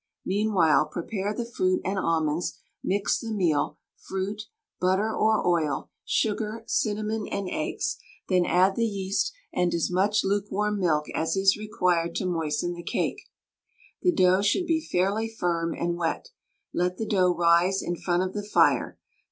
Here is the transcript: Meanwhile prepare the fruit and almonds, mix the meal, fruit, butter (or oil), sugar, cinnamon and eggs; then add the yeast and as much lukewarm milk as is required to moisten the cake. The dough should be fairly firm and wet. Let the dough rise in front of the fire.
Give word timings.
Meanwhile 0.25 0.87
prepare 0.87 1.31
the 1.31 1.45
fruit 1.45 1.79
and 1.85 1.99
almonds, 1.99 2.57
mix 2.83 3.19
the 3.19 3.31
meal, 3.31 3.77
fruit, 3.97 4.45
butter 4.79 5.13
(or 5.15 5.45
oil), 5.45 5.91
sugar, 6.03 6.63
cinnamon 6.65 7.27
and 7.27 7.47
eggs; 7.47 7.97
then 8.27 8.43
add 8.43 8.73
the 8.75 8.87
yeast 8.87 9.31
and 9.53 9.75
as 9.75 9.91
much 9.91 10.23
lukewarm 10.23 10.79
milk 10.79 11.05
as 11.13 11.35
is 11.35 11.55
required 11.55 12.15
to 12.15 12.25
moisten 12.25 12.73
the 12.73 12.81
cake. 12.81 13.29
The 14.01 14.11
dough 14.11 14.41
should 14.41 14.65
be 14.65 14.83
fairly 14.83 15.27
firm 15.29 15.75
and 15.75 15.95
wet. 15.97 16.29
Let 16.73 16.97
the 16.97 17.05
dough 17.05 17.35
rise 17.35 17.83
in 17.83 17.95
front 17.95 18.23
of 18.23 18.33
the 18.33 18.41
fire. 18.41 18.97